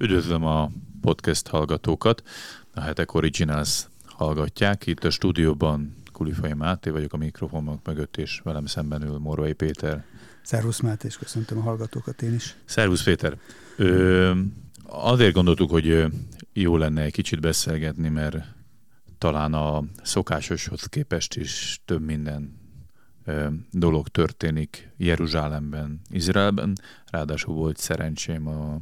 [0.00, 2.22] Üdvözlöm a podcast hallgatókat.
[2.74, 4.86] A Hetek Originals hallgatják.
[4.86, 10.04] Itt a stúdióban Kulifai Máté vagyok a mikrofonok mögött, és velem szemben ül Morvai Péter.
[10.42, 12.56] Szervusz Máté, és köszöntöm a hallgatókat én is.
[12.64, 13.38] Szervusz Péter.
[13.76, 14.32] Ö,
[14.82, 16.04] azért gondoltuk, hogy
[16.52, 18.36] jó lenne egy kicsit beszélgetni, mert
[19.18, 22.56] talán a szokásoshoz képest is több minden
[23.70, 26.72] dolog történik Jeruzsálemben, Izraelben.
[27.06, 28.80] Ráadásul volt szerencsém a,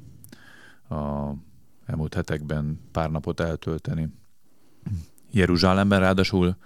[0.89, 1.33] a
[1.87, 4.09] elmúlt hetekben pár napot eltölteni
[5.31, 6.57] Jeruzsálemben, ráadásul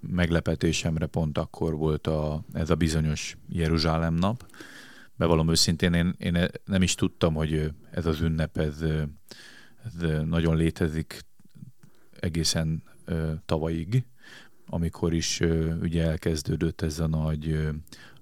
[0.00, 4.46] meglepetésemre pont akkor volt a, ez a bizonyos Jeruzsálem nap.
[5.16, 8.82] Bevallom őszintén, én, én nem is tudtam, hogy ez az ünnep, ez,
[9.84, 11.24] ez nagyon létezik
[12.20, 12.82] egészen
[13.46, 14.04] tavalyig,
[14.66, 15.40] amikor is
[15.80, 17.68] ugye elkezdődött ez a nagy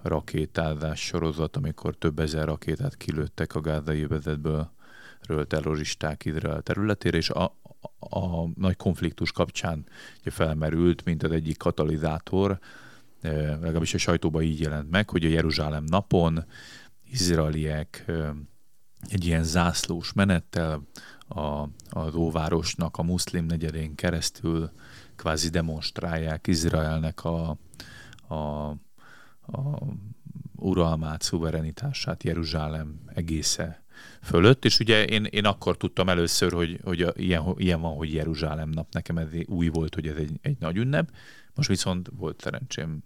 [0.03, 4.71] rakétázás sorozat, amikor több ezer rakétát kilőttek a gázai övezetből
[5.47, 7.45] terroristák Izrael területére, és a,
[7.99, 9.87] a, a nagy konfliktus kapcsán
[10.21, 12.59] ugye felmerült, mint az egyik katalizátor,
[13.21, 16.45] legalábbis a sajtóban így jelent meg, hogy a Jeruzsálem napon
[17.11, 18.05] izraeliek
[19.09, 20.83] egy ilyen zászlós menettel
[21.29, 24.71] a, az óvárosnak a muszlim negyedén keresztül
[25.17, 27.59] kvázi demonstrálják Izraelnek a,
[28.29, 28.69] a,
[29.47, 29.79] a
[30.57, 33.85] uralmát, szuverenitását Jeruzsálem egésze
[34.23, 38.69] fölött, és ugye én, én akkor tudtam először, hogy, hogy ilyen, ilyen van, hogy Jeruzsálem
[38.69, 41.11] nap, nekem ez új volt, hogy ez egy, egy nagy ünnep,
[41.57, 43.03] most viszont volt szerencsém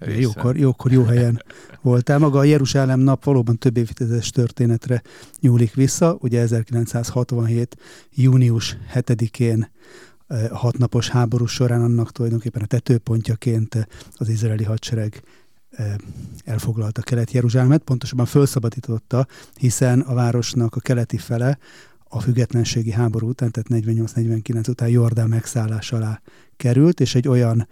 [0.00, 1.42] Jókor, jókor, jó helyen
[1.80, 2.18] voltál.
[2.18, 5.02] Maga a Jeruzsálem nap valóban több évtizedes történetre
[5.40, 6.16] nyúlik vissza.
[6.20, 7.76] Ugye 1967.
[8.10, 9.70] június 7-én
[10.26, 15.22] a hatnapos háború során annak tulajdonképpen a tetőpontjaként az izraeli hadsereg
[16.44, 21.58] elfoglalta Kelet-Jeruzsálemet, pontosabban felszabadította, hiszen a városnak a keleti fele
[22.08, 26.20] a függetlenségi háború után, tehát 48-49 után Jordán megszállás alá
[26.56, 27.68] került, és egy olyan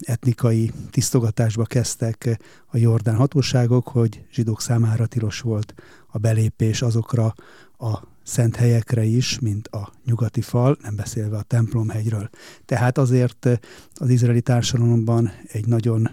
[0.00, 5.74] etnikai tisztogatásba kezdtek a Jordán hatóságok, hogy zsidók számára tilos volt
[6.06, 7.34] a belépés azokra
[7.78, 12.30] a szent helyekre is, mint a nyugati fal, nem beszélve a templomhegyről.
[12.64, 13.48] Tehát azért
[13.94, 16.10] az izraeli társadalomban egy nagyon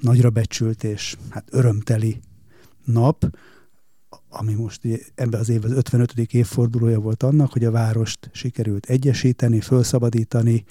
[0.00, 2.20] nagyra becsült és hát örömteli
[2.84, 3.36] nap,
[4.28, 4.80] ami most
[5.14, 6.12] ebbe az év az 55.
[6.12, 10.64] évfordulója volt annak, hogy a várost sikerült egyesíteni, felszabadítani,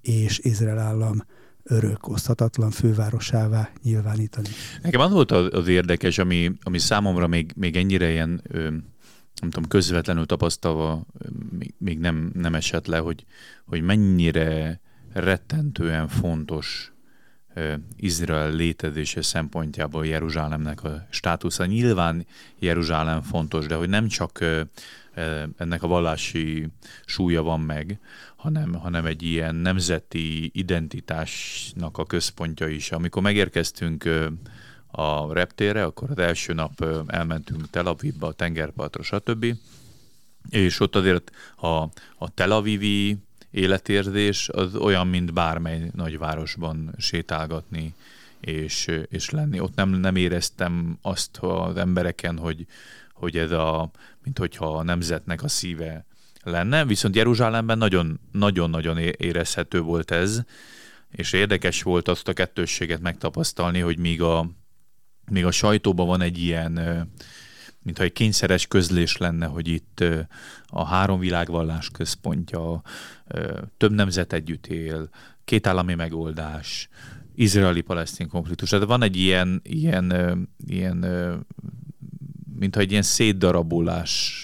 [0.00, 1.24] és Izrael állam
[1.62, 4.48] örök, oszthatatlan fővárosává nyilvánítani.
[4.82, 8.42] Nekem az volt az, érdekes, ami, ami számomra még, még ennyire ilyen,
[9.40, 11.06] nem tudom, közvetlenül tapasztalva
[11.58, 13.24] még, még nem, nem esett le, hogy,
[13.64, 14.80] hogy mennyire
[15.12, 16.93] rettentően fontos
[17.96, 21.66] Izrael létezése szempontjából Jeruzsálemnek a státusza.
[21.66, 22.26] Nyilván
[22.58, 24.44] Jeruzsálem fontos, de hogy nem csak
[25.56, 26.68] ennek a vallási
[27.04, 27.98] súlya van meg,
[28.36, 32.92] hanem, hanem egy ilyen nemzeti identitásnak a központja is.
[32.92, 34.08] Amikor megérkeztünk
[34.86, 39.56] a reptérre, akkor az első nap elmentünk Tel Avivba, a tengerpartra, stb.
[40.50, 41.66] És ott azért a,
[42.16, 43.18] a Tel Avivi
[43.54, 47.94] életérzés az olyan, mint bármely nagyvárosban sétálgatni
[48.40, 49.60] és, és lenni.
[49.60, 52.66] Ott nem, nem éreztem azt az embereken, hogy,
[53.12, 53.90] hogy ez a,
[54.22, 56.04] mint hogyha a nemzetnek a szíve
[56.42, 60.42] lenne, viszont Jeruzsálemben nagyon-nagyon érezhető volt ez,
[61.10, 64.50] és érdekes volt azt a kettősséget megtapasztalni, hogy míg a,
[65.30, 66.80] míg a sajtóban van egy ilyen
[67.84, 70.04] mintha egy kényszeres közlés lenne, hogy itt
[70.66, 72.82] a három világvallás központja,
[73.76, 75.08] több nemzet együtt él,
[75.44, 76.88] két állami megoldás,
[77.34, 78.68] izraeli-palesztin konfliktus.
[78.68, 80.98] Tehát van egy ilyen, ilyen, ilyen
[82.58, 84.42] mintha egy ilyen szétdarabolás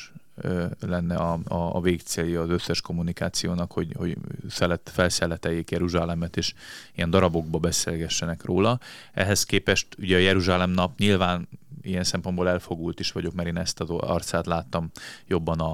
[0.80, 4.16] lenne a, a, a végcélja az összes kommunikációnak, hogy, hogy
[4.48, 6.54] szelet, felszeleteljék Jeruzsálemet, és
[6.94, 8.78] ilyen darabokba beszélgessenek róla.
[9.12, 11.48] Ehhez képest ugye a Jeruzsálem nap nyilván
[11.82, 14.90] ilyen szempontból elfogult is vagyok, mert én ezt az arcát láttam
[15.26, 15.72] jobban a,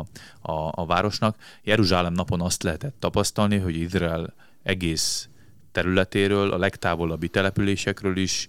[0.53, 1.37] a, a városnak.
[1.63, 5.29] Jeruzsálem napon azt lehetett tapasztalni, hogy Izrael egész
[5.73, 8.49] területéről, a legtávolabbi településekről is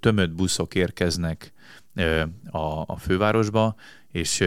[0.00, 1.52] tömött buszok érkeznek
[2.50, 3.74] a, a fővárosba,
[4.12, 4.44] és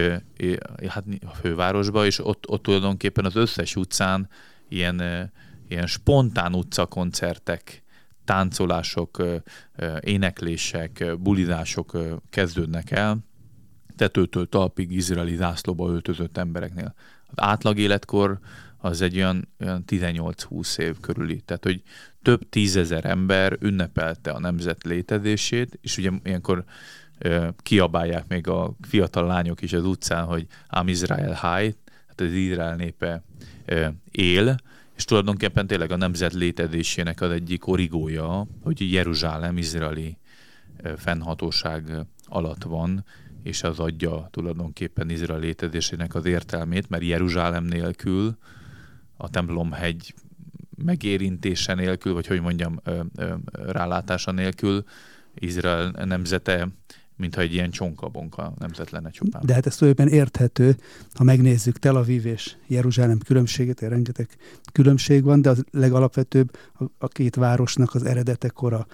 [0.88, 4.28] hát a fővárosba, és ott, ott tulajdonképpen az összes utcán
[4.68, 5.30] ilyen,
[5.68, 7.82] ilyen spontán utcakoncertek
[8.28, 9.22] táncolások,
[10.00, 11.98] éneklések, bulizások
[12.30, 13.18] kezdődnek el,
[13.96, 16.94] tetőtől talpig izraeli zászlóba öltözött embereknél.
[17.26, 18.38] Az átlag életkor
[18.78, 21.40] az egy olyan, olyan 18-20 év körüli.
[21.40, 21.82] Tehát, hogy
[22.22, 26.64] több tízezer ember ünnepelte a nemzet létezését, és ugye ilyenkor
[27.56, 32.76] kiabálják még a fiatal lányok is az utcán, hogy Ám Izrael High, tehát az Izrael
[32.76, 33.22] népe
[34.10, 34.56] él,
[34.98, 40.18] és tulajdonképpen tényleg a nemzet létezésének az egyik origója, hogy Jeruzsálem izraeli
[40.96, 43.04] fennhatóság alatt van,
[43.42, 48.36] és az adja tulajdonképpen Izrael létezésének az értelmét, mert Jeruzsálem nélkül,
[49.16, 50.14] a templomhegy
[50.76, 52.80] megérintése nélkül, vagy hogy mondjam,
[53.52, 54.84] rálátása nélkül
[55.34, 56.68] Izrael nemzete
[57.18, 59.42] mintha egy ilyen csonkabonka nemzet lenne csupán.
[59.44, 60.76] De hát ez tulajdonképpen érthető,
[61.14, 64.28] ha megnézzük Tel Aviv és Jeruzsálem különbséget, rengeteg
[64.72, 66.56] különbség van, de az legalapvetőbb
[66.98, 68.86] a, két városnak az eredetekora.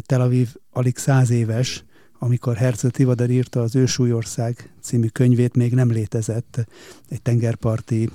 [0.00, 1.84] Tel Aviv alig száz éves,
[2.18, 6.66] amikor Herzl Tivadar írta az Ősúlyország című könyvét, még nem létezett.
[7.08, 8.10] Egy tengerparti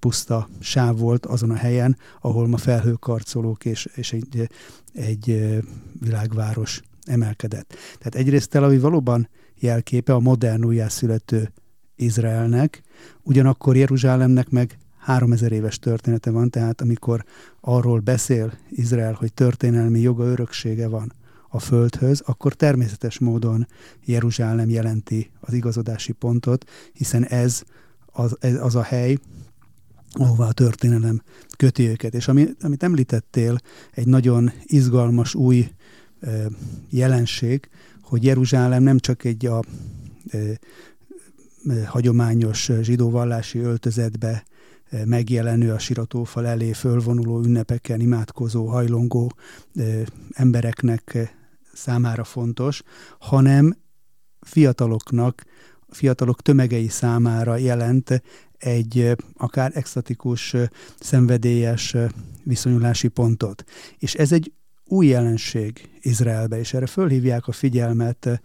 [0.00, 4.48] puszta sáv volt azon a helyen, ahol ma felhőkarcolók és, és egy,
[4.92, 5.54] egy
[6.00, 7.74] világváros emelkedett.
[7.98, 11.52] Tehát egyrészt Tel Aviv valóban jelképe a modern újjászülető
[11.96, 12.82] Izraelnek,
[13.22, 17.24] ugyanakkor Jeruzsálemnek meg 3000 éves története van, tehát amikor
[17.60, 21.12] arról beszél Izrael, hogy történelmi joga öröksége van
[21.48, 23.66] a földhöz, akkor természetes módon
[24.04, 27.62] Jeruzsálem jelenti az igazodási pontot, hiszen ez
[28.06, 29.18] az, ez az a hely,
[30.12, 31.22] ahová a történelem
[31.56, 32.14] köti őket.
[32.14, 33.58] És ami, amit említettél,
[33.90, 35.68] egy nagyon izgalmas új
[36.90, 37.68] jelenség,
[38.00, 39.62] hogy Jeruzsálem nem csak egy a
[41.84, 44.44] hagyományos zsidó vallási öltözetbe
[45.04, 49.32] megjelenő a siratófal elé fölvonuló ünnepeken imádkozó, hajlongó
[50.32, 51.34] embereknek
[51.72, 52.82] számára fontos,
[53.18, 53.76] hanem
[54.40, 55.42] fiataloknak,
[55.88, 58.22] fiatalok tömegei számára jelent
[58.58, 60.56] egy akár extatikus,
[61.00, 61.96] szenvedélyes
[62.42, 63.64] viszonyulási pontot.
[63.98, 64.52] És ez egy
[64.88, 68.40] új jelenség Izraelbe, és erre fölhívják a figyelmet,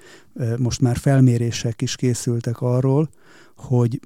[0.57, 3.09] most már felmérések is készültek arról,
[3.55, 3.99] hogy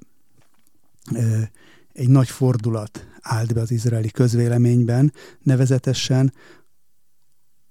[1.92, 5.12] egy nagy fordulat állt be az izraeli közvéleményben,
[5.42, 6.32] nevezetesen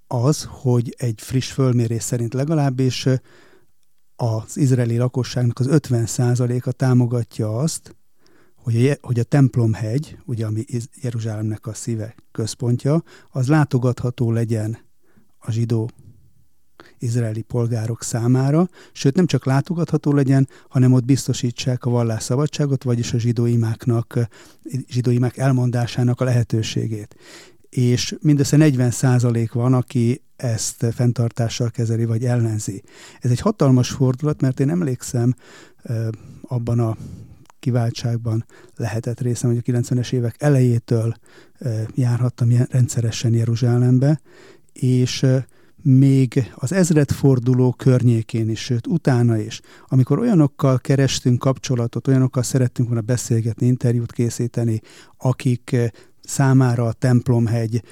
[0.08, 3.08] az, hogy egy friss fölmérés szerint legalábbis
[4.16, 7.96] az izraeli lakosságnak az 50%-a támogatja azt,
[8.66, 10.66] hogy a, hogy a templomhegy, ugye ami
[11.02, 14.78] Jeruzsálemnek a szíve központja, az látogatható legyen
[15.38, 15.90] a zsidó
[17.00, 23.18] izraeli polgárok számára, sőt nem csak látogatható legyen, hanem ott biztosítsák a vallásszabadságot, vagyis a
[23.18, 24.20] zsidó imáknak,
[24.88, 27.16] zsidó imák elmondásának a lehetőségét.
[27.70, 32.84] És mindössze 40 százalék van, aki ezt fenntartással kezeli, vagy ellenzi.
[33.20, 35.36] Ez egy hatalmas fordulat, mert én emlékszem
[36.42, 36.98] abban a
[37.66, 38.46] kiváltságban
[38.76, 41.16] lehetett részem, hogy a 90-es évek elejétől
[41.96, 44.22] járhattam rendszeresen Jeruzsálembe,
[44.74, 45.26] és
[45.82, 53.04] még az ezredforduló környékén is, sőt utána is, amikor olyanokkal kerestünk kapcsolatot, olyanokkal szerettünk volna
[53.04, 54.82] beszélgetni, interjút készíteni,
[55.18, 55.76] akik
[56.24, 57.84] számára a templomhegy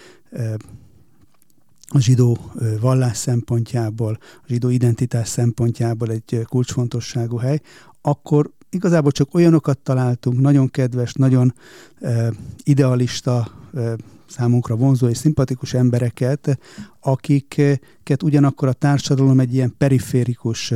[1.88, 2.38] a zsidó
[2.80, 7.62] vallás szempontjából, a zsidó identitás szempontjából egy kulcsfontosságú hely,
[8.02, 11.54] akkor igazából csak olyanokat találtunk, nagyon kedves, nagyon
[12.00, 12.28] uh,
[12.64, 13.94] idealista, uh,
[14.34, 16.60] számunkra vonzó és szimpatikus embereket,
[17.00, 20.74] akiket ugyanakkor a társadalom egy ilyen periférikus,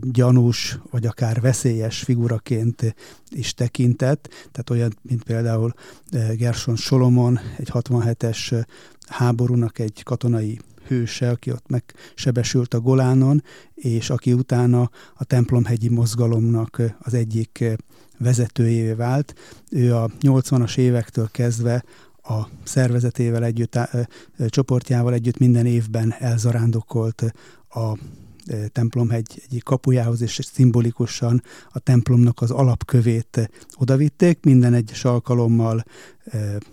[0.00, 2.94] gyanús, vagy akár veszélyes figuraként
[3.30, 4.28] is tekintett.
[4.28, 5.74] Tehát olyan, mint például
[6.36, 8.66] Gerson Solomon, egy 67-es
[9.06, 13.42] háborúnak egy katonai hőse, aki ott megsebesült a Golánon,
[13.74, 17.64] és aki utána a templomhegyi mozgalomnak az egyik
[18.18, 19.34] vezetőjévé vált.
[19.70, 21.84] Ő a 80-as évektől kezdve
[22.22, 23.78] a szervezetével együtt,
[24.46, 27.24] csoportjával együtt minden évben elzarándokolt
[27.68, 27.98] a
[28.72, 34.44] templomhegy egyik kapujához, és szimbolikusan a templomnak az alapkövét odavitték.
[34.44, 35.84] Minden egyes alkalommal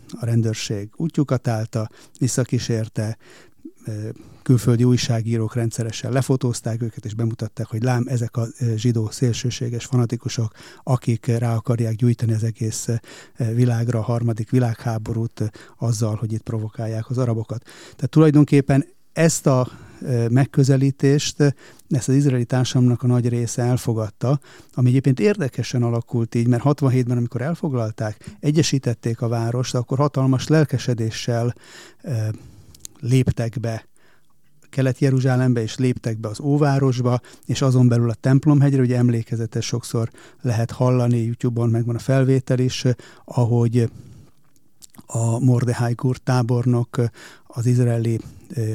[0.09, 1.89] a rendőrség útjukat állta,
[2.19, 3.17] visszakísérte,
[4.43, 10.51] külföldi újságírók rendszeresen lefotózták őket, és bemutatták, hogy lám, ezek a zsidó szélsőséges fanatikusok,
[10.83, 12.87] akik rá akarják gyújtani az egész
[13.53, 17.63] világra a harmadik világháborút azzal, hogy itt provokálják az arabokat.
[17.81, 19.67] Tehát tulajdonképpen ezt a
[20.29, 21.55] megközelítést,
[21.89, 24.39] ezt az izraeli társadalomnak a nagy része elfogadta,
[24.73, 31.55] ami egyébként érdekesen alakult így, mert 67-ben, amikor elfoglalták, egyesítették a várost, akkor hatalmas lelkesedéssel
[33.01, 33.85] léptek be
[34.69, 40.09] Kelet-Jeruzsálembe, és léptek be az Óvárosba, és azon belül a templomhegyre, ugye emlékezetes sokszor
[40.41, 42.85] lehet hallani, YouTube-on megvan a felvétel is,
[43.25, 43.89] ahogy
[45.05, 47.01] a Mordehai Gur tábornok,
[47.47, 48.19] az izraeli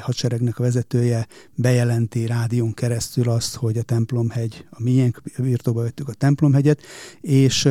[0.01, 6.13] hadseregnek a vezetője bejelenti rádión keresztül azt, hogy a templomhegy, a miénk, birtokba vettük a
[6.13, 6.81] templomhegyet,
[7.21, 7.69] és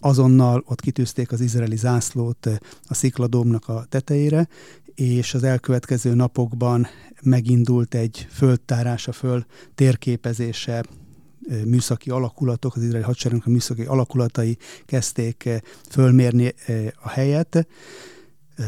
[0.00, 2.46] azonnal ott kitűzték az izraeli zászlót
[2.86, 4.48] a szikladómnak a tetejére,
[4.96, 6.86] és az elkövetkező napokban
[7.22, 10.84] megindult egy földtárása, föl térképezése,
[11.64, 15.48] műszaki alakulatok, az izraeli hadseregnek a műszaki alakulatai kezdték
[15.90, 16.54] fölmérni
[17.02, 17.66] a helyet,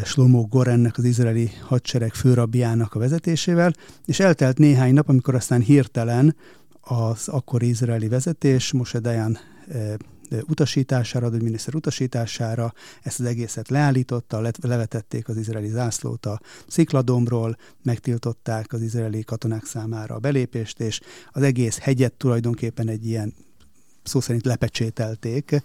[0.04, 3.72] Slomo Gorennek, az izraeli hadsereg főrabjának a vezetésével,
[4.04, 6.36] és eltelt néhány nap, amikor aztán hirtelen
[6.80, 9.38] az akkori izraeli vezetés, Moshe Dayan
[10.48, 12.72] utasítására, a miniszter utasítására.
[13.02, 20.14] Ezt az egészet leállította, levetették az izraeli zászlót a szikladomról, megtiltották az izraeli katonák számára
[20.14, 23.34] a belépést, és az egész hegyet tulajdonképpen egy ilyen
[24.08, 25.62] szó szerint lepecsételték,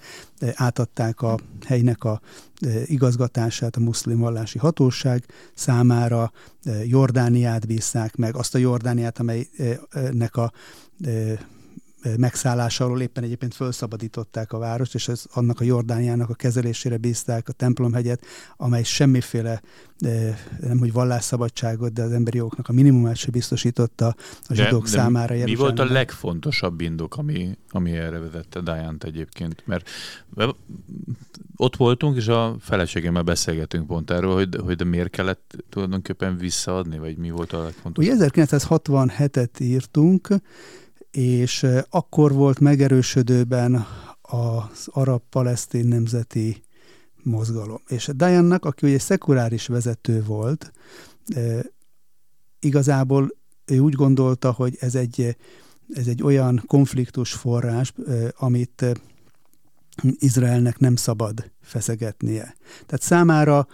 [0.54, 2.22] átadták a helynek a
[2.86, 6.32] igazgatását a muszlim vallási hatóság számára,
[6.86, 10.52] Jordániát bízták meg, azt a Jordániát, amelynek a
[12.18, 17.52] megszállásáról éppen egyébként felszabadították a várost, és ez annak a Jordániának a kezelésére bízták a
[17.52, 18.26] templomhegyet,
[18.58, 19.62] amely semmiféle,
[20.60, 24.16] nem hogy vallásszabadságot, de az emberi jogoknak a minimumát se biztosította
[24.48, 25.36] a zsidók de, de számára.
[25.44, 29.64] Mi volt a legfontosabb indok, ami, ami erre vezette Diant egyébként?
[29.66, 29.90] Mert
[31.56, 36.98] ott voltunk, és a feleségemmel beszélgetünk pont erről, hogy, hogy de miért kellett tulajdonképpen visszaadni,
[36.98, 38.16] vagy mi volt a legfontosabb?
[38.16, 40.28] Ugye 1967-et írtunk,
[41.18, 43.86] és akkor volt megerősödőben
[44.22, 46.64] az arab-palesztin nemzeti
[47.24, 47.82] mozgalom.
[47.88, 50.72] És Diane-nak, aki ugye szekuláris vezető volt,
[52.60, 55.38] igazából ő úgy gondolta, hogy ez egy,
[55.94, 57.94] ez egy olyan konfliktus forrás,
[58.38, 58.86] amit
[60.02, 62.56] Izraelnek nem szabad feszegetnie.
[62.86, 63.68] Tehát számára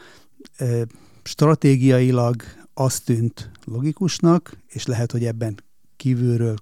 [1.24, 2.43] stratégiailag
[2.74, 5.58] azt tűnt logikusnak, és lehet, hogy ebben
[6.00, 6.56] kívülről,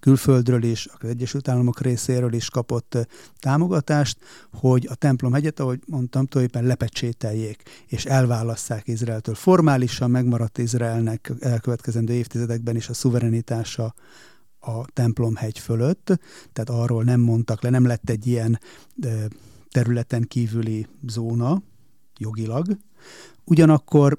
[0.00, 3.08] külföldről is, az Egyesült Államok részéről is kapott
[3.38, 4.18] támogatást,
[4.52, 9.34] hogy a templom hegyet, ahogy mondtam, tulajdonképpen lepecsételjék, és elválasszák Izraeltől.
[9.34, 13.94] Formálisan megmaradt Izraelnek elkövetkezendő évtizedekben is a szuverenitása
[14.60, 16.20] a templomhegy fölött,
[16.52, 18.60] tehát arról nem mondtak le, nem lett egy ilyen
[19.70, 21.62] területen kívüli zóna
[22.18, 22.76] jogilag.
[23.44, 24.18] Ugyanakkor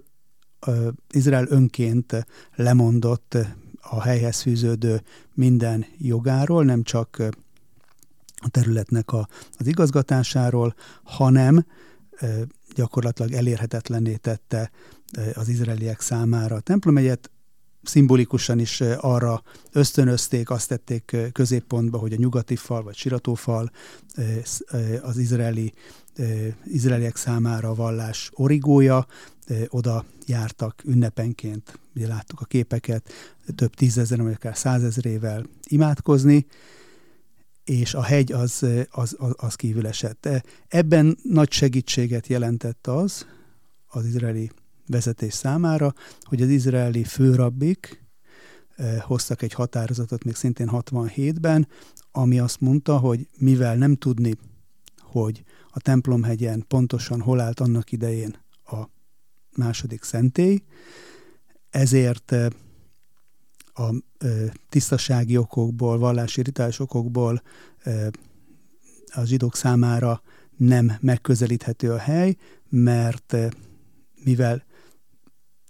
[1.10, 2.26] Izrael önként
[2.56, 3.38] lemondott
[3.82, 5.02] a helyhez fűződő
[5.34, 7.24] minden jogáról, nem csak
[8.36, 11.66] a területnek a, az igazgatásáról, hanem
[12.76, 14.72] gyakorlatilag elérhetetlenné tette
[15.34, 17.32] az izraeliek számára a templomegyet,
[17.88, 23.72] szimbolikusan is arra ösztönözték, azt tették középpontba, hogy a nyugati fal vagy siratófal
[25.02, 25.74] az izraeli,
[26.66, 29.08] izraeliek számára a vallás origója,
[29.68, 33.10] oda jártak ünnepenként, ugye láttuk a képeket,
[33.56, 36.46] több tízezer, vagy akár százezrével imádkozni,
[37.64, 40.30] és a hegy az, az, az, az kívül esett.
[40.68, 43.26] Ebben nagy segítséget jelentett az,
[43.88, 44.52] az izraeli
[44.88, 48.06] vezetés számára, hogy az izraeli főrabbik
[49.00, 51.68] hoztak egy határozatot még szintén 67-ben,
[52.12, 54.34] ami azt mondta, hogy mivel nem tudni,
[55.00, 58.84] hogy a templomhegyen pontosan hol állt annak idején a
[59.56, 60.64] második szentély,
[61.70, 62.32] ezért
[63.74, 63.94] a
[64.70, 67.42] tisztasági okokból, vallási rituális okokból
[69.14, 70.22] a zsidók számára
[70.58, 72.36] nem megközelíthető a hely,
[72.70, 73.36] mert
[74.24, 74.64] mivel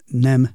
[0.08, 0.48] nem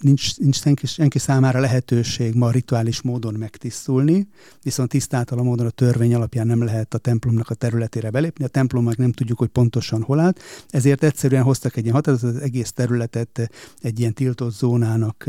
[0.00, 4.28] nincs, nincs senki, senki számára lehetőség ma rituális módon megtisztulni,
[4.62, 8.84] viszont tisztátalan módon a törvény alapján nem lehet a templomnak a területére belépni, a templom
[8.84, 12.72] meg nem tudjuk, hogy pontosan hol állt, ezért egyszerűen hoztak egy ilyen határozatot, az egész
[12.72, 13.50] területet
[13.80, 15.24] egy ilyen tiltott zónának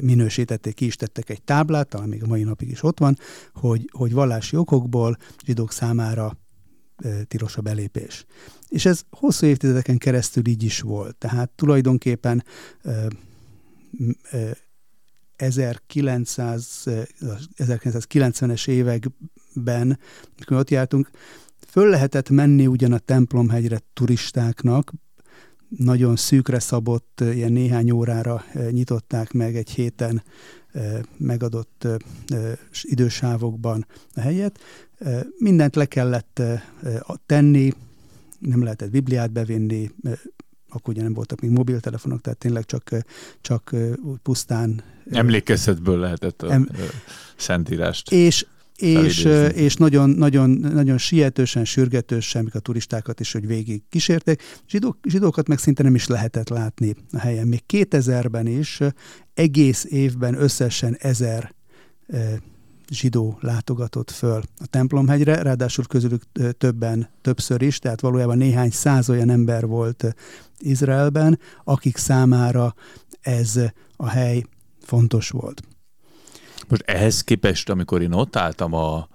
[0.00, 3.18] minősítették, ki is tettek egy táblát, talán még a mai napig is ott van,
[3.54, 6.36] hogy, hogy vallási okokból zsidók számára
[7.28, 8.24] tilos a belépés.
[8.68, 11.16] És ez hosszú évtizedeken keresztül így is volt.
[11.16, 12.44] Tehát tulajdonképpen
[15.36, 16.84] 1900,
[17.56, 19.98] 1990-es években,
[20.36, 21.10] amikor ott jártunk,
[21.68, 24.92] föl lehetett menni ugyan a templomhegyre turistáknak,
[25.68, 30.22] nagyon szűkre szabott, ilyen néhány órára nyitották meg egy héten
[31.16, 31.86] megadott
[32.82, 34.60] idősávokban a helyet.
[35.38, 36.42] Mindent le kellett
[37.26, 37.72] tenni,
[38.38, 39.90] nem lehetett Bibliát bevinni,
[40.68, 42.90] akkor ugye nem voltak még mobiltelefonok, tehát tényleg csak,
[43.40, 43.74] csak
[44.22, 44.82] pusztán...
[45.10, 46.68] Emlékezetből lehetett a em,
[47.36, 48.12] szentírást.
[48.12, 48.46] És
[48.76, 54.42] és, és nagyon, nagyon, nagyon sietősen, sürgetősen, a turistákat is, hogy végig kísérték.
[54.68, 57.46] Zsidók, zsidókat meg szinte nem is lehetett látni a helyen.
[57.46, 58.80] Még 2000-ben is
[59.34, 61.54] egész évben összesen ezer
[62.94, 66.22] zsidó látogatott föl a templomhegyre, ráadásul közülük
[66.58, 70.14] többen többször is, tehát valójában néhány száz olyan ember volt
[70.58, 72.74] Izraelben, akik számára
[73.20, 73.60] ez
[73.96, 74.44] a hely
[74.80, 75.62] fontos volt.
[76.68, 79.08] Most ehhez képest, amikor én ott álltam a,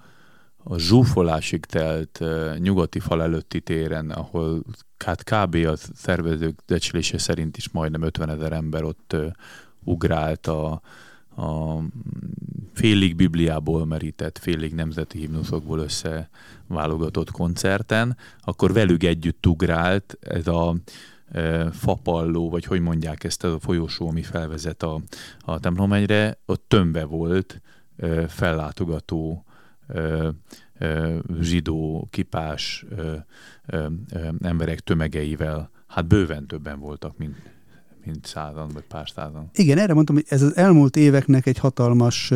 [0.63, 2.19] a zsúfolásig telt
[2.57, 4.63] nyugati fal előtti téren, ahol
[5.05, 5.55] hát kb.
[5.55, 9.15] a szervezők decslése szerint is majdnem 50 ezer ember ott
[9.83, 10.81] ugrált a,
[11.39, 11.84] a
[12.74, 20.75] félig Bibliából merített, félig nemzeti himnuszokból összeválogatott koncerten, akkor velük együtt ugrált ez a
[21.31, 25.01] e, fapalló, vagy hogy mondják ezt a folyosó, ami felvezet a,
[25.39, 27.62] a templomegyre, ott tömve volt
[27.98, 29.46] e, fellátogató
[29.88, 30.00] e,
[30.74, 33.25] e, zsidó, kipás e,
[33.65, 33.89] e,
[34.41, 35.69] emberek tömegeivel.
[35.88, 37.36] Hát bőven többen voltak, mint,
[38.10, 39.50] mint százan, vagy pár százan.
[39.54, 42.34] Igen, erre mondtam, hogy ez az elmúlt éveknek egy hatalmas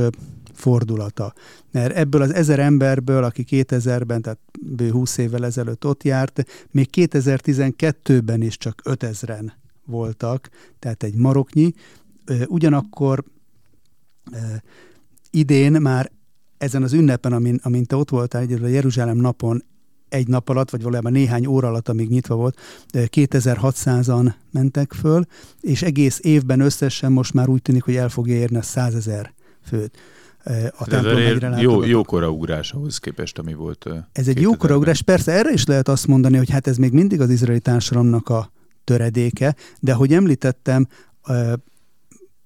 [0.53, 1.33] fordulata.
[1.71, 6.89] Mert ebből az ezer emberből, aki 2000-ben, tehát bő 20 évvel ezelőtt ott járt, még
[6.91, 9.51] 2012-ben is csak 5000-en
[9.85, 10.49] voltak,
[10.79, 11.73] tehát egy maroknyi.
[12.47, 13.23] Ugyanakkor
[15.29, 16.11] idén már
[16.57, 19.63] ezen az ünnepen, amin, amin te ott voltál, a Jeruzsálem napon
[20.13, 22.57] egy nap alatt, vagy valójában néhány óra alatt, amíg nyitva volt,
[22.93, 25.25] 2600-an mentek föl,
[25.61, 29.33] és egész évben összesen most már úgy tűnik, hogy el fogja érni a 100 ezer
[29.65, 29.97] főt
[30.77, 33.89] a templom egyre jó, jókora ugrás ahhoz képest, ami volt.
[34.11, 37.21] Ez egy jókora ugrás, persze erre is lehet azt mondani, hogy hát ez még mindig
[37.21, 38.51] az izraeli társadalomnak a
[38.83, 40.87] töredéke, de hogy említettem,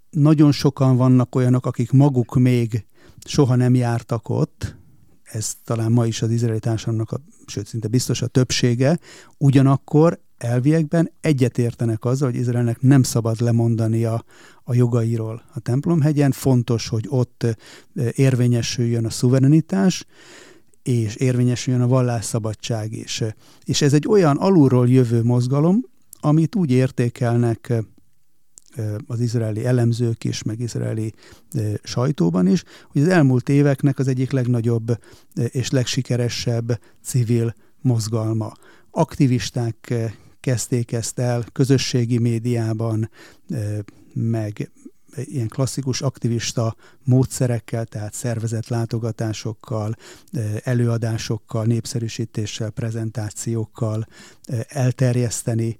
[0.09, 2.85] nagyon sokan vannak olyanok, akik maguk még
[3.25, 4.75] soha nem jártak ott,
[5.23, 8.99] ez talán ma is az izraeli társadalomnak, a, sőt, szinte biztos a többsége,
[9.37, 14.23] ugyanakkor elviekben egyetértenek azzal, hogy Izraelnek nem szabad lemondani a,
[14.63, 16.31] a jogairól a templomhegyen.
[16.31, 17.45] Fontos, hogy ott
[18.11, 20.05] érvényesüljön a szuverenitás,
[20.83, 23.23] és érvényesüljön a vallásszabadság is.
[23.63, 25.85] És ez egy olyan alulról jövő mozgalom,
[26.19, 27.73] amit úgy értékelnek
[29.07, 31.13] az izraeli elemzők is, meg izraeli
[31.83, 34.99] sajtóban is, hogy az elmúlt éveknek az egyik legnagyobb
[35.33, 38.53] és legsikeresebb civil mozgalma.
[38.91, 39.93] Aktivisták
[40.39, 43.09] kezdték ezt el közösségi médiában,
[44.13, 44.71] meg
[45.15, 49.95] ilyen klasszikus aktivista módszerekkel, tehát szervezett látogatásokkal,
[50.63, 54.07] előadásokkal, népszerűsítéssel, prezentációkkal
[54.67, 55.77] elterjeszteni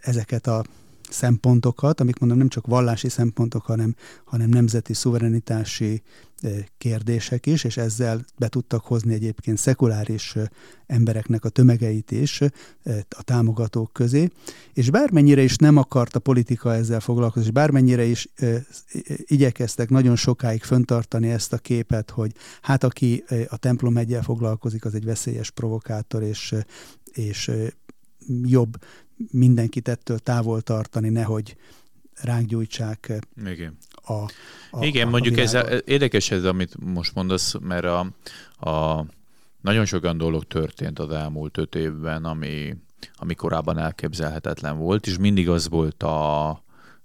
[0.00, 0.64] ezeket a
[1.10, 3.94] szempontokat, amik mondom nem csak vallási szempontok, hanem,
[4.24, 6.02] hanem nemzeti szuverenitási
[6.40, 10.46] eh, kérdések is, és ezzel be tudtak hozni egyébként szekuláris eh,
[10.86, 12.50] embereknek a tömegeit is eh,
[13.08, 14.28] a támogatók közé,
[14.72, 18.28] és bármennyire is nem akart a politika ezzel foglalkozni, és bármennyire is
[19.26, 24.94] igyekeztek nagyon sokáig föntartani ezt a képet, hogy hát aki a templom egyel foglalkozik, az
[24.94, 26.54] egy veszélyes provokátor, és,
[27.12, 27.50] és
[28.42, 28.76] jobb
[29.30, 31.56] mindenkit ettől távol tartani, nehogy
[32.22, 33.12] ránk gyújtsák
[33.46, 33.76] Igen.
[33.92, 34.12] a,
[34.70, 37.98] a Igen, a, mondjuk a ez a, érdekes ez, amit most mondasz, mert a,
[38.70, 39.04] a
[39.60, 42.76] nagyon sokan dolog történt az elmúlt öt évben, ami,
[43.14, 46.48] ami korábban elképzelhetetlen volt, és mindig az volt a,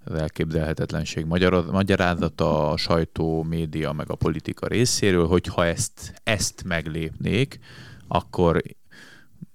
[0.04, 1.26] az elképzelhetetlenség
[1.72, 7.60] magyarázata a sajtó, média, meg a politika részéről, hogyha ezt, ezt meglépnék,
[8.08, 8.62] akkor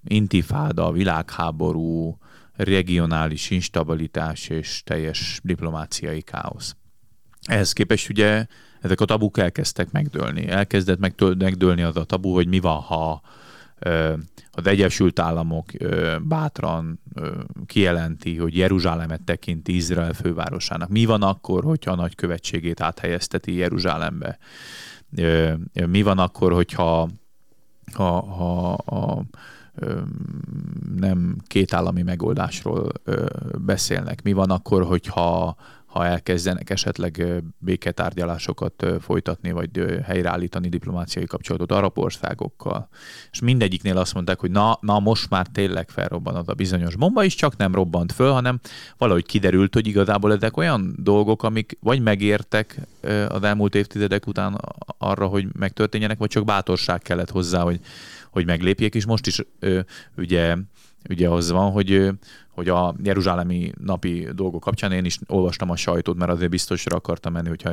[0.03, 2.17] intifáda, világháború,
[2.63, 6.75] regionális instabilitás és teljes diplomáciai káosz.
[7.45, 8.45] Ehhez képest ugye
[8.81, 10.47] ezek a tabuk elkezdtek megdőlni.
[10.47, 10.99] Elkezdett
[11.37, 13.21] megdőlni az a tabu, hogy mi van, ha
[14.51, 15.65] az Egyesült Államok
[16.21, 16.99] bátran
[17.65, 20.89] kijelenti, hogy Jeruzsálemet tekinti Izrael fővárosának.
[20.89, 24.37] Mi van akkor, hogyha a nagykövetségét áthelyezteti Jeruzsálembe?
[25.73, 27.09] Mi van akkor, hogyha
[27.93, 29.23] ha, ha, ha
[30.95, 32.91] nem két állami megoldásról
[33.57, 34.23] beszélnek.
[34.23, 35.55] Mi van akkor, hogyha
[35.89, 42.89] ha elkezdenek esetleg béketárgyalásokat folytatni, vagy helyreállítani diplomáciai kapcsolatot arab országokkal.
[43.31, 47.23] És mindegyiknél azt mondták, hogy na, na most már tényleg felrobban az a bizonyos bomba,
[47.23, 48.59] is csak nem robbant föl, hanem
[48.97, 52.79] valahogy kiderült, hogy igazából ezek olyan dolgok, amik vagy megértek
[53.27, 54.61] az elmúlt évtizedek után
[54.97, 57.79] arra, hogy megtörténjenek, vagy csak bátorság kellett hozzá, hogy
[58.31, 59.79] hogy meglépjék, és most is ö,
[60.17, 60.55] ugye,
[61.09, 62.09] ugye az van, hogy,
[62.49, 67.33] hogy a Jeruzsálemi napi dolgok kapcsán én is olvastam a sajtót, mert azért biztosra akartam
[67.33, 67.71] menni, hogyha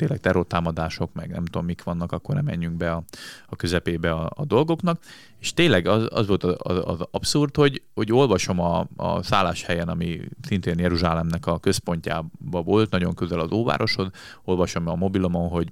[0.00, 3.02] tényleg terrortámadások, meg nem tudom mik vannak, akkor nem menjünk be a,
[3.46, 5.02] a közepébe a, a dolgoknak.
[5.38, 10.20] És tényleg az, az volt az, az abszurd, hogy, hogy olvasom a, a szálláshelyen, ami
[10.42, 14.10] szintén Jeruzsálemnek a központjában volt, nagyon közel az óvárosod,
[14.44, 15.68] olvasom a mobilomon, hogy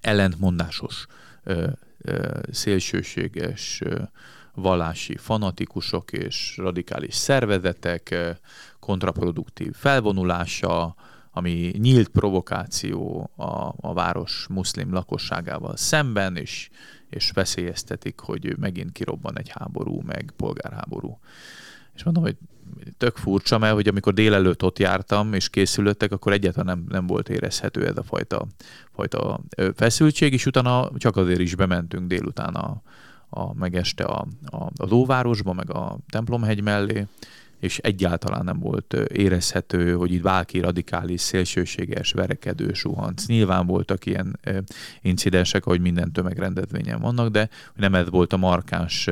[0.00, 1.06] ellentmondásos,
[2.50, 3.82] szélsőséges
[4.54, 8.14] vallási fanatikusok és radikális szervezetek
[8.78, 10.94] kontraproduktív felvonulása,
[11.30, 16.68] ami nyílt provokáció a, a város muszlim lakosságával szemben, és,
[17.10, 21.18] és veszélyeztetik, hogy megint kirobban egy háború, meg polgárháború.
[21.94, 22.36] És mondom, hogy
[22.98, 27.28] tök furcsa, mert hogy amikor délelőtt ott jártam, és készülöttek, akkor egyáltalán nem, nem volt
[27.28, 28.46] érezhető ez a fajta,
[28.94, 29.40] fajta
[29.74, 32.82] feszültség, és utána csak azért is bementünk délután a,
[33.28, 37.06] a, meg este a, a, az óvárosba, meg a templomhegy mellé,
[37.64, 43.26] és egyáltalán nem volt érezhető, hogy itt bárki radikális, szélsőséges, verekedő suhanc.
[43.26, 44.38] Nyilván voltak ilyen
[45.00, 49.10] incidensek, ahogy minden tömegrendezvényen vannak, de nem ez volt a markáns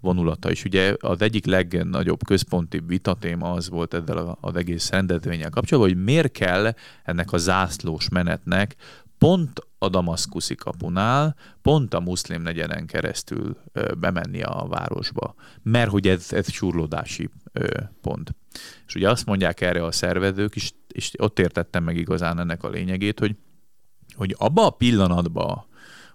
[0.00, 0.50] vonulata.
[0.50, 6.04] És ugye az egyik legnagyobb központi vitatéma az volt ezzel az egész rendezvényel kapcsolatban, hogy
[6.04, 8.76] miért kell ennek a zászlós menetnek
[9.18, 13.56] pont a damaszkuszi kapunál, pont a muszlim negyeden keresztül
[13.98, 17.30] bemenni a városba, mert hogy ez, ez surlódási
[18.00, 18.34] pont.
[18.86, 22.68] És ugye azt mondják erre a szervezők, és, és ott értettem meg igazán ennek a
[22.68, 23.36] lényegét, hogy,
[24.14, 25.64] hogy abba a pillanatban,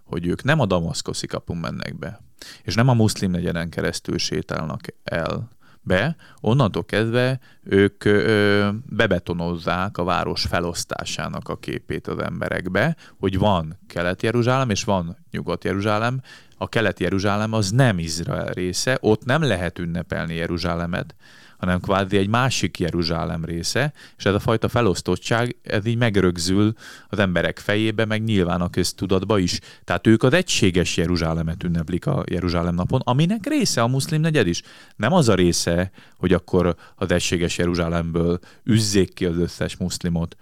[0.04, 2.22] hogy ők nem a damaszkuszi kapun mennek be,
[2.64, 5.50] és nem a muszlim negyeden keresztül sétálnak el,
[5.82, 13.78] be, onnantól kezdve ők ö, bebetonozzák a város felosztásának a képét az emberekbe, hogy van
[13.88, 16.22] Kelet-Jeruzsálem és van Nyugat-Jeruzsálem.
[16.58, 21.16] A Kelet-Jeruzsálem az nem Izrael része, ott nem lehet ünnepelni Jeruzsálemet,
[21.60, 26.74] hanem kvázi egy másik Jeruzsálem része, és ez a fajta felosztottság, ez így megrögzül
[27.10, 29.60] az emberek fejébe, meg nyilván a köztudatba is.
[29.84, 34.62] Tehát ők az egységes Jeruzsálemet ünneplik a Jeruzsálem napon, aminek része a muszlim negyed is.
[34.96, 40.36] Nem az a része, hogy akkor az egységes Jeruzsálemből üzzék ki az összes muszlimot,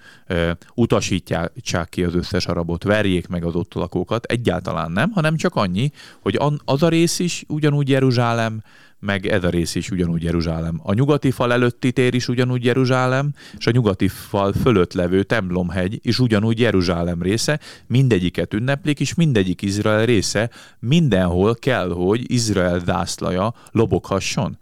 [0.73, 5.91] utasítják ki az összes arabot, verjék meg az ott lakókat, egyáltalán nem, hanem csak annyi,
[6.19, 8.62] hogy az a rész is ugyanúgy Jeruzsálem,
[9.00, 10.80] meg ez a rész is ugyanúgy Jeruzsálem.
[10.84, 16.00] A nyugati fal előtti tér is ugyanúgy Jeruzsálem, és a nyugati fal fölött levő Temlomhegy
[16.02, 23.54] is ugyanúgy Jeruzsálem része, mindegyiket ünneplik, és mindegyik Izrael része, mindenhol kell, hogy Izrael zászlaja
[23.72, 24.58] loboghasson.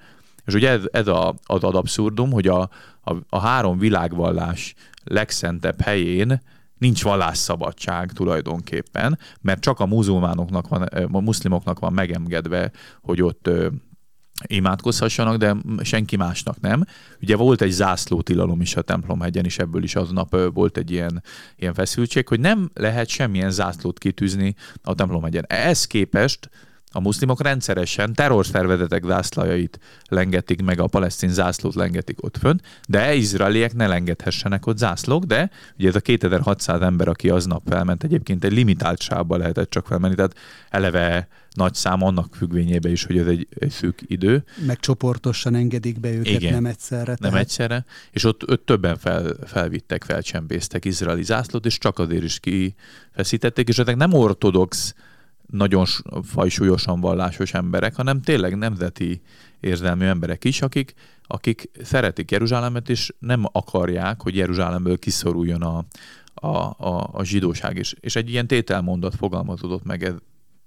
[0.45, 2.61] És ugye ez, ez a, az ad abszurdum, hogy a,
[3.03, 6.41] a, a három világvallás legszentebb helyén
[6.77, 12.71] nincs vallásszabadság tulajdonképpen, mert csak a muzulmánoknak van, a muszlimoknak van megengedve,
[13.01, 13.49] hogy ott
[14.47, 16.85] imádkozhassanak, de senki másnak nem.
[17.21, 21.23] Ugye volt egy zászlótilalom is a templomhegyen, és ebből is aznap volt egy ilyen,
[21.55, 25.45] ilyen feszültség, hogy nem lehet semmilyen zászlót kitűzni a templomhegyen.
[25.47, 26.49] Ehhez képest
[26.95, 33.73] a muszlimok rendszeresen terrorszervezetek zászlajait lengetik, meg a palesztin zászlót lengetik ott fönn, de izraeliek
[33.73, 38.51] ne lengethessenek ott zászlók, de ugye ez a 2600 ember, aki aznap felment, egyébként egy
[38.51, 40.35] limitált sávba lehetett csak felmenni, tehát
[40.69, 44.43] eleve nagy szám annak függvényében is, hogy ez egy, egy szűk idő.
[44.65, 47.15] Meg csoportosan engedik be őket, Igen, nem egyszerre.
[47.19, 47.39] Nem tehát...
[47.39, 53.67] egyszerre, és ott, ott többen fel, felvittek, felcsempésztek izraeli zászlót, és csak azért is kifeszítették,
[53.67, 54.95] és ezek nem ortodox
[55.47, 55.85] nagyon
[56.23, 59.21] fajsúlyosan vallásos emberek, hanem tényleg nemzeti
[59.59, 65.85] érzelmű emberek is, akik, akik szeretik Jeruzsálemet, és nem akarják, hogy Jeruzsálemből kiszoruljon a,
[66.33, 66.47] a,
[66.87, 67.95] a, a zsidóság is.
[67.99, 70.13] És egy ilyen tételmondat fogalmazódott meg, ez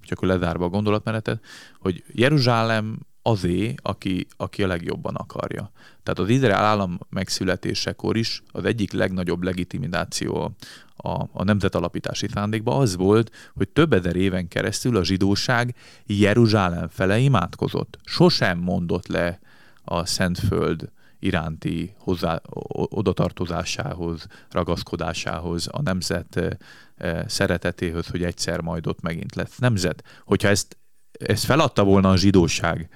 [0.01, 1.45] csak lezárva a gondolatmenetet,
[1.81, 5.71] hogy Jeruzsálem azé, aki, aki a legjobban akarja.
[6.03, 10.55] Tehát az Izrael állam megszületésekor is az egyik legnagyobb legitimizáció
[10.97, 15.75] a, a nemzetalapítási szándékban az volt, hogy több ezer éven keresztül a zsidóság
[16.07, 17.99] Jeruzsálem fele imádkozott.
[18.05, 19.39] Sosem mondott le
[19.85, 22.41] a Szentföld iránti hozzá,
[22.73, 26.57] odatartozásához, ragaszkodásához, a nemzet e,
[26.97, 30.05] e, szeretetéhez, hogy egyszer majd ott megint lesz nemzet.
[30.25, 30.77] Hogyha ezt,
[31.13, 32.89] ezt feladta volna a zsidóság,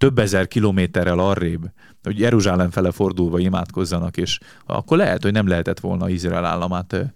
[0.00, 1.70] több ezer kilométerrel arrébb,
[2.02, 7.12] hogy Jeruzsálem fele fordulva imádkozzanak, és akkor lehet, hogy nem lehetett volna Izrael államát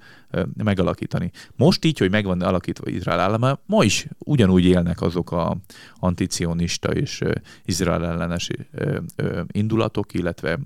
[0.56, 1.30] megalakítani.
[1.56, 5.56] Most így, hogy megvan alakítva Izrael állama, ma is ugyanúgy élnek azok a
[5.94, 7.22] anticionista és
[7.64, 8.48] Izrael ellenes
[9.46, 10.58] indulatok, illetve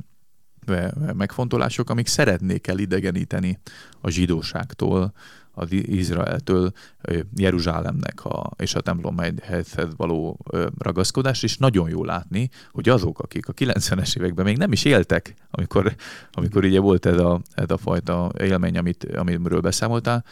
[1.12, 3.59] megfontolások, amik szeretnék elidegeníteni
[4.00, 5.12] a zsidóságtól
[5.59, 6.71] az Izraeltől
[7.37, 10.38] Jeruzsálemnek a, és a templomhelyhez való
[10.79, 15.35] ragaszkodás, és nagyon jó látni, hogy azok, akik a 90-es években még nem is éltek,
[15.51, 15.94] amikor,
[16.33, 20.25] amikor ugye volt ez a, ez a fajta élmény, amit, amiről beszámoltál,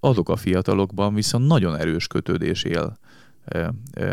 [0.00, 2.98] azok a fiatalokban viszont nagyon erős kötődés él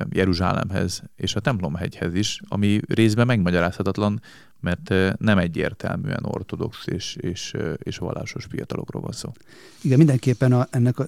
[0.10, 4.22] Jeruzsálemhez és a templomhegyhez is, ami részben megmagyarázhatatlan,
[4.60, 9.32] mert nem egyértelműen ortodox és, és, és vallásos fiatalokról van szó.
[9.82, 11.08] Igen, mindenképpen a, ennek a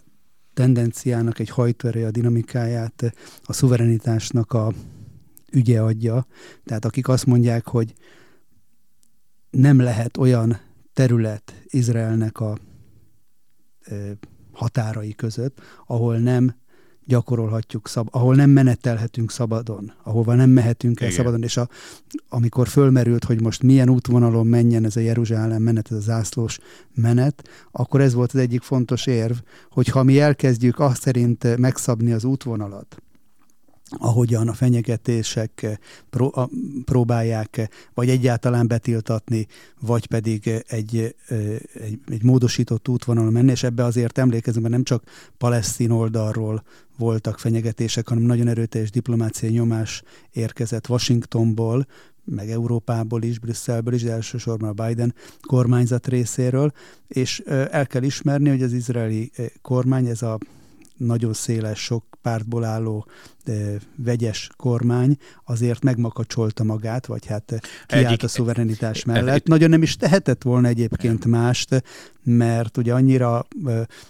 [0.53, 4.73] tendenciának egy hajtóereje a dinamikáját a szuverenitásnak a
[5.51, 6.25] ügye adja.
[6.63, 7.93] Tehát akik azt mondják, hogy
[9.49, 10.59] nem lehet olyan
[10.93, 12.57] terület Izraelnek a
[14.51, 16.55] határai között, ahol nem
[17.05, 21.19] gyakorolhatjuk, szab, ahol nem menetelhetünk szabadon, ahova nem mehetünk el Igen.
[21.19, 21.69] szabadon, és a,
[22.29, 26.59] amikor fölmerült, hogy most milyen útvonalon menjen ez a Jeruzsálem menet, ez a zászlós
[26.93, 29.35] menet, akkor ez volt az egyik fontos érv,
[29.69, 33.03] hogy ha mi elkezdjük azt szerint megszabni az útvonalat,
[33.89, 35.79] ahogyan a fenyegetések
[36.85, 39.47] próbálják vagy egyáltalán betiltatni,
[39.79, 45.03] vagy pedig egy, egy, egy módosított útvonalon menni, és ebbe azért emlékezünk, mert nem csak
[45.37, 46.63] palesztin oldalról
[46.97, 51.87] voltak fenyegetések, hanem nagyon erőteljes diplomáciai nyomás érkezett Washingtonból,
[52.23, 55.15] meg Európából is, Brüsszelből is, de elsősorban a Biden
[55.47, 56.71] kormányzat részéről,
[57.07, 57.39] és
[57.71, 60.37] el kell ismerni, hogy az izraeli kormány, ez a
[60.97, 63.07] nagyon széles, sok pártból álló
[63.43, 69.35] de, vegyes kormány azért megmakacsolta magát, vagy hát kiállt Egyik, a szuverenitás mellett.
[69.35, 71.83] Egy, nagyon nem is tehetett volna egyébként mást,
[72.23, 73.47] mert ugye annyira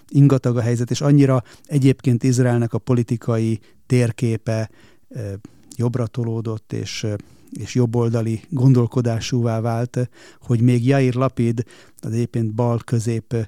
[0.08, 4.69] ingatag a helyzet, és annyira egyébként Izraelnek a politikai térképe
[5.08, 5.34] uh,
[5.75, 7.08] jobbra tolódott, és
[7.51, 10.10] és jobboldali gondolkodásúvá vált,
[10.41, 11.63] hogy még Jair Lapid,
[12.01, 13.47] az egyébként bal-közép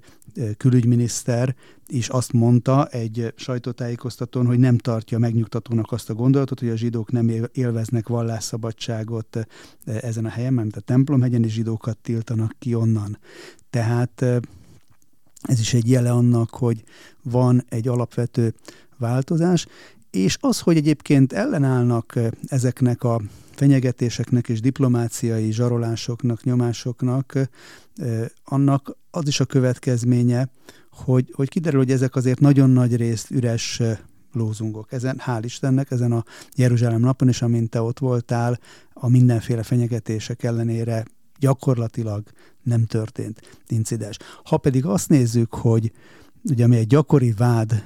[0.58, 1.56] külügyminiszter
[1.88, 7.12] is azt mondta egy sajtótájékoztatón, hogy nem tartja megnyugtatónak azt a gondolatot, hogy a zsidók
[7.12, 9.48] nem élveznek vallásszabadságot
[9.86, 13.20] ezen a helyen, mert a templomhegyen is zsidókat tiltanak ki onnan.
[13.70, 14.22] Tehát
[15.42, 16.84] ez is egy jele annak, hogy
[17.24, 18.54] van egy alapvető
[18.98, 19.68] változás,
[20.18, 27.34] és az, hogy egyébként ellenállnak ezeknek a fenyegetéseknek és diplomáciai zsarolásoknak, nyomásoknak,
[28.44, 30.50] annak az is a következménye,
[30.92, 33.82] hogy, hogy kiderül, hogy ezek azért nagyon nagy részt üres
[34.34, 34.92] lózungok.
[34.92, 36.24] Ezen, hál' Istennek, ezen a
[36.56, 38.60] Jeruzsálem napon is, amint te ott voltál,
[38.94, 41.06] a mindenféle fenyegetések ellenére
[41.40, 42.24] gyakorlatilag
[42.64, 44.18] nem történt incidens.
[44.44, 45.92] Ha pedig azt nézzük, hogy
[46.44, 47.84] ugye ami egy gyakori vád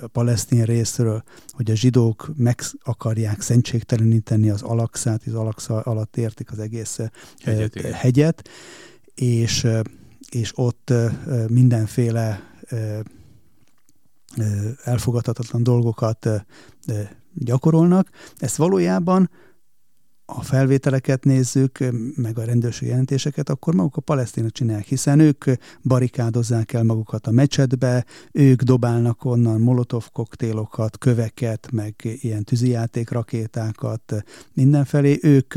[0.00, 6.50] a palesztin részről, hogy a zsidók meg akarják szentségteleníteni az alakszát, az alaksza alatt értik
[6.50, 7.00] az egész
[7.42, 8.48] hegyet, hegyet
[9.14, 9.66] és,
[10.30, 10.92] és ott
[11.48, 12.42] mindenféle
[14.84, 16.28] elfogadhatatlan dolgokat
[17.34, 18.08] gyakorolnak.
[18.38, 19.30] Ezt valójában
[20.30, 21.78] a felvételeket nézzük,
[22.16, 25.44] meg a rendőrség jelentéseket, akkor maguk a palesztinok csinálják, hiszen ők
[25.82, 34.24] barikádozzák el magukat a mecsetbe, ők dobálnak onnan molotov koktélokat, köveket, meg ilyen tűzijáték rakétákat
[34.52, 35.18] mindenfelé.
[35.22, 35.54] Ők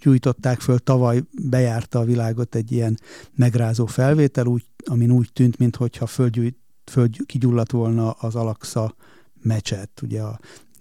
[0.00, 2.98] gyújtották föl, tavaly bejárta a világot egy ilyen
[3.34, 6.58] megrázó felvétel, úgy, amin úgy tűnt, mintha földgyújt
[6.90, 8.94] föld kigyulladt volna az Alaksa
[9.42, 10.38] mecset, ugye a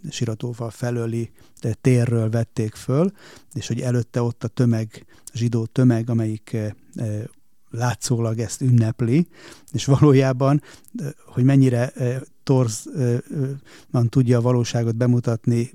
[0.10, 1.32] Siratóval felőli
[1.82, 3.12] térről vették föl,
[3.54, 7.24] és hogy előtte ott a tömeg, zsidó tömeg, amelyik eh, eh,
[7.70, 9.28] látszólag ezt ünnepli,
[9.72, 10.62] és valójában,
[10.96, 11.94] eh, hogy mennyire
[12.44, 15.72] torzban tudja a valóságot bemutatni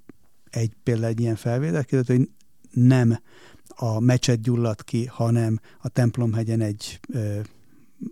[0.50, 2.28] egy például egy ilyen felvétel, hogy
[2.70, 3.20] nem
[3.68, 7.42] a mecset gyulladt ki, hanem a templomhegyen egy e,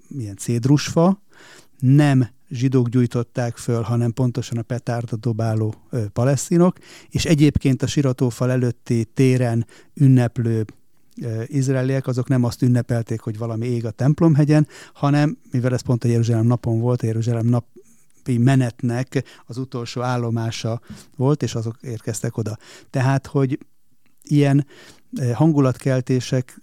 [0.09, 1.22] ilyen cédrusfa,
[1.78, 8.50] nem zsidók gyújtották föl, hanem pontosan a petárda dobáló ö, palesztinok, és egyébként a siratófal
[8.50, 10.64] előtti téren ünneplő
[11.46, 16.08] izraeliek, azok nem azt ünnepelték, hogy valami ég a templomhegyen, hanem, mivel ez pont a
[16.08, 17.66] Jeruzsálem napon volt, a Jeruzsálem nap
[18.38, 20.80] menetnek az utolsó állomása
[21.16, 22.56] volt, és azok érkeztek oda.
[22.90, 23.58] Tehát, hogy
[24.22, 24.66] ilyen
[25.35, 26.61] hangulatkeltések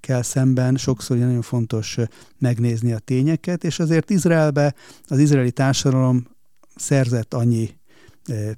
[0.00, 1.96] kell szemben sokszor nagyon fontos
[2.38, 4.74] megnézni a tényeket, és azért Izraelbe
[5.06, 6.26] az izraeli társadalom
[6.76, 7.78] szerzett annyi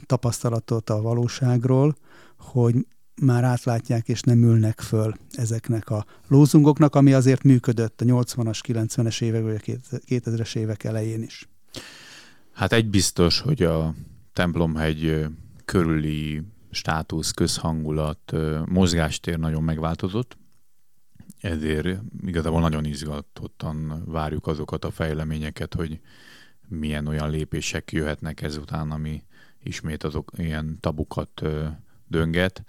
[0.06, 1.96] tapasztalatot a valóságról,
[2.38, 2.86] hogy
[3.20, 9.22] már átlátják és nem ülnek föl ezeknek a lózungoknak, ami azért működött a 80-as, 90-es
[9.22, 11.48] évek vagy a 2000-es évek elején is.
[12.52, 13.94] Hát egy biztos, hogy a
[14.32, 15.26] templomhegy
[15.64, 18.32] körüli státusz, közhangulat,
[18.66, 20.36] mozgástér nagyon megváltozott
[21.42, 26.00] ezért igazából nagyon izgatottan várjuk azokat a fejleményeket, hogy
[26.68, 29.22] milyen olyan lépések jöhetnek ezután, ami
[29.62, 31.42] ismét azok ilyen tabukat
[32.06, 32.64] dönget.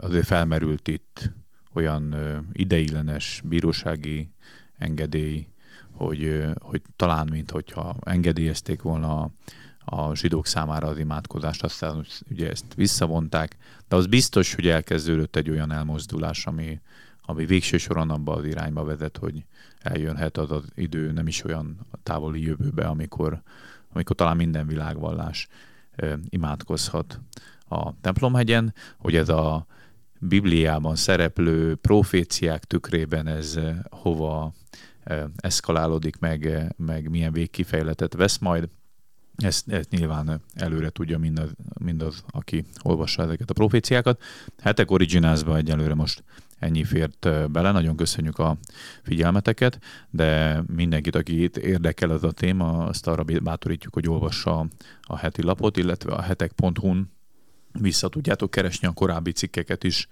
[0.00, 1.32] Azért felmerült itt
[1.72, 2.14] olyan
[2.52, 4.30] ideiglenes bírósági
[4.78, 5.48] engedély,
[5.90, 9.30] hogy, hogy talán, mint hogyha engedélyezték volna
[9.88, 13.56] a, zsidók számára az imádkozást, aztán ugye ezt visszavonták,
[13.88, 16.80] de az biztos, hogy elkezdődött egy olyan elmozdulás, ami,
[17.22, 19.44] ami végső soron abba az irányba vezet, hogy
[19.78, 23.42] eljönhet az az idő nem is olyan távoli jövőbe, amikor,
[23.92, 25.48] amikor talán minden világvallás
[26.28, 27.20] imádkozhat
[27.68, 29.66] a templomhegyen, hogy ez a
[30.18, 33.58] Bibliában szereplő proféciák tükrében ez
[33.90, 34.52] hova
[35.36, 38.68] eszkalálódik, meg, meg milyen végkifejletet vesz majd.
[39.36, 44.22] Ezt, ezt nyilván előre tudja mindaz, mindaz, aki olvassa ezeket a proféciákat.
[44.58, 46.24] Hetek Originalsba egyelőre most
[46.58, 47.72] ennyi fért bele.
[47.72, 48.56] Nagyon köszönjük a
[49.02, 49.78] figyelmeteket,
[50.10, 54.66] de mindenkit, aki itt érdekel ez a téma, azt arra bátorítjuk, hogy olvassa
[55.02, 57.10] a heti lapot, illetve a hetek.hu-n
[57.80, 60.08] vissza tudjátok keresni a korábbi cikkeket is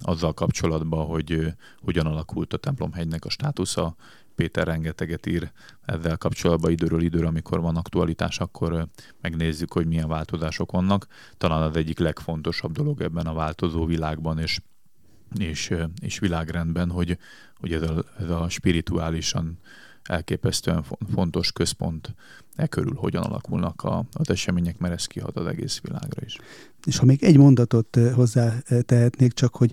[0.00, 3.94] azzal kapcsolatban, hogy hogyan alakult a templomhegynek a státusza.
[4.34, 8.86] Péter rengeteget ír ezzel kapcsolatban időről időre, amikor van aktualitás, akkor
[9.20, 11.06] megnézzük, hogy milyen változások vannak.
[11.38, 14.60] Talán az egyik legfontosabb dolog ebben a változó világban, és
[15.38, 17.18] és, és világrendben, hogy,
[17.60, 19.58] hogy ez, a, ez a spirituálisan
[20.02, 22.14] elképesztően fontos központ
[22.56, 26.38] e körül hogyan alakulnak a, az események, mert ez kihat az egész világra is.
[26.84, 29.72] És ha még egy mondatot hozzá tehetnék, csak hogy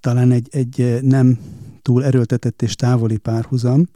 [0.00, 1.38] talán egy, egy nem
[1.82, 3.88] túl erőltetett és távoli párhuzam,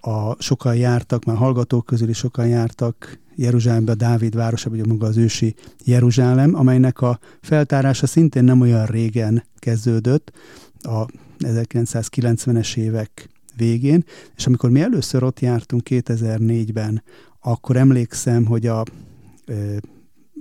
[0.00, 5.16] a, sokan jártak, már hallgatók közül is sokan jártak Jeruzsálembe, Dávid városa, vagy maga az
[5.16, 10.32] ősi Jeruzsálem, amelynek a feltárása szintén nem olyan régen kezdődött,
[10.80, 11.04] a
[11.38, 14.04] 1990-es évek végén,
[14.36, 17.02] és amikor mi először ott jártunk 2004-ben,
[17.40, 18.84] akkor emlékszem, hogy a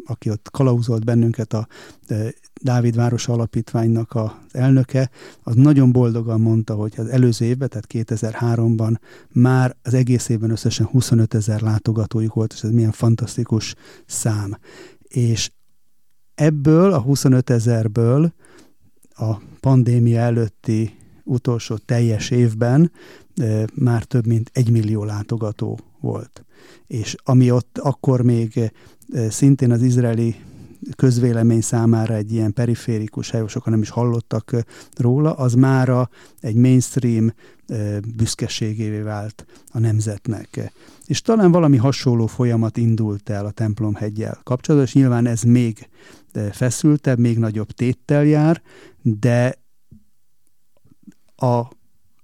[0.08, 1.68] aki ott kalauzolt bennünket, a
[2.62, 5.10] Dávid Város Alapítványnak az elnöke,
[5.44, 8.96] az nagyon boldogan mondta, hogy az előző évben, tehát 2003-ban
[9.32, 14.58] már az egész évben összesen 25 ezer látogatójuk volt, és ez milyen fantasztikus szám.
[15.08, 15.52] És
[16.36, 18.34] ebből, a 25 ezerből
[19.10, 22.92] a pandémia előtti utolsó teljes évben
[23.36, 26.46] e, már több mint egy millió látogató volt.
[26.88, 28.72] És ami ott akkor még
[29.12, 30.36] e, szintén az izraeli
[30.96, 34.52] közvélemény számára egy ilyen periférikus hely, sokan nem is hallottak
[34.98, 37.34] róla, az mára egy mainstream
[38.16, 40.72] büszkeségévé vált a nemzetnek.
[41.06, 45.90] És talán valami hasonló folyamat indult el a templomhegyel kapcsolatban, és nyilván ez még
[46.52, 48.62] feszültebb, még nagyobb téttel jár,
[49.02, 49.56] de
[51.36, 51.68] a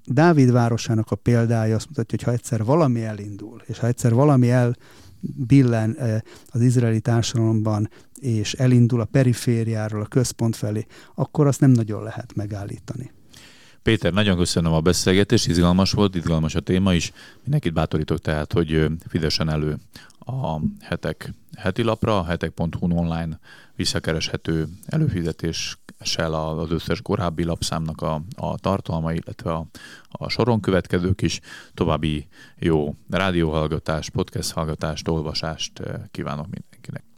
[0.05, 4.49] Dávid városának a példája azt mutatja, hogy ha egyszer valami elindul, és ha egyszer valami
[4.51, 4.75] el
[5.47, 5.97] billen
[6.47, 7.89] az izraeli társadalomban,
[8.19, 10.85] és elindul a perifériáról a központ felé,
[11.15, 13.11] akkor azt nem nagyon lehet megállítani.
[13.81, 17.11] Péter, nagyon köszönöm a beszélgetést, izgalmas volt, izgalmas a téma is.
[17.43, 19.77] Mindenkit bátorítok tehát, hogy fizessen elő
[20.19, 23.39] a hetek heti lapra, a hetek.hu online
[23.75, 29.65] visszakereshető előfizetéssel az összes korábbi lapszámnak a, a tartalma, illetve a,
[30.11, 31.39] a soron következők is.
[31.73, 32.27] További
[32.59, 37.03] jó rádióhallgatást, podcast hallgatást, olvasást kívánok mindenkinek.